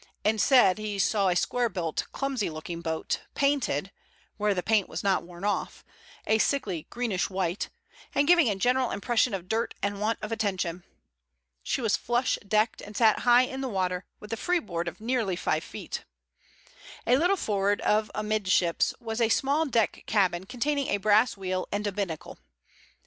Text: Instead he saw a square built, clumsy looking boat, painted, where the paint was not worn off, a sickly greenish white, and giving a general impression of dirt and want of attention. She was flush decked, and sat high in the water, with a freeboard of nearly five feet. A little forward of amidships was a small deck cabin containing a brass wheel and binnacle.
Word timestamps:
Instead 0.25 0.79
he 0.79 0.97
saw 0.97 1.27
a 1.29 1.35
square 1.35 1.69
built, 1.69 2.07
clumsy 2.11 2.49
looking 2.49 2.81
boat, 2.81 3.19
painted, 3.35 3.91
where 4.37 4.55
the 4.55 4.63
paint 4.63 4.89
was 4.89 5.03
not 5.03 5.21
worn 5.21 5.43
off, 5.43 5.85
a 6.25 6.39
sickly 6.39 6.87
greenish 6.89 7.29
white, 7.29 7.69
and 8.15 8.27
giving 8.27 8.49
a 8.49 8.55
general 8.55 8.89
impression 8.89 9.31
of 9.31 9.47
dirt 9.47 9.75
and 9.83 10.01
want 10.01 10.17
of 10.23 10.31
attention. 10.31 10.83
She 11.61 11.81
was 11.81 11.97
flush 11.97 12.39
decked, 12.47 12.81
and 12.81 12.97
sat 12.97 13.19
high 13.19 13.43
in 13.43 13.61
the 13.61 13.69
water, 13.69 14.03
with 14.19 14.33
a 14.33 14.37
freeboard 14.37 14.87
of 14.87 15.01
nearly 15.01 15.35
five 15.35 15.63
feet. 15.63 16.03
A 17.05 17.15
little 17.17 17.37
forward 17.37 17.79
of 17.81 18.09
amidships 18.15 18.95
was 18.99 19.21
a 19.21 19.29
small 19.29 19.67
deck 19.67 20.05
cabin 20.07 20.47
containing 20.47 20.87
a 20.87 20.97
brass 20.97 21.37
wheel 21.37 21.67
and 21.71 21.83
binnacle. 21.95 22.39